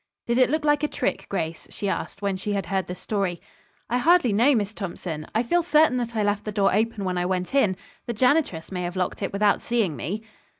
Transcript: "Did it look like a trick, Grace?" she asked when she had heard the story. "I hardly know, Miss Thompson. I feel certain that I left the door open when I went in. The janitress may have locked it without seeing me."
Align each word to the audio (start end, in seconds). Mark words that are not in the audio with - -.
"Did 0.25 0.39
it 0.39 0.49
look 0.49 0.65
like 0.65 0.81
a 0.81 0.87
trick, 0.87 1.27
Grace?" 1.29 1.67
she 1.69 1.87
asked 1.87 2.23
when 2.23 2.35
she 2.35 2.53
had 2.53 2.65
heard 2.65 2.87
the 2.87 2.95
story. 2.95 3.39
"I 3.87 3.99
hardly 3.99 4.33
know, 4.33 4.55
Miss 4.55 4.73
Thompson. 4.73 5.27
I 5.35 5.43
feel 5.43 5.61
certain 5.61 5.97
that 5.97 6.15
I 6.15 6.23
left 6.23 6.43
the 6.43 6.51
door 6.51 6.73
open 6.73 7.05
when 7.05 7.19
I 7.19 7.25
went 7.27 7.53
in. 7.53 7.77
The 8.07 8.13
janitress 8.13 8.71
may 8.71 8.81
have 8.81 8.95
locked 8.95 9.21
it 9.21 9.31
without 9.31 9.61
seeing 9.61 9.95
me." 9.95 10.23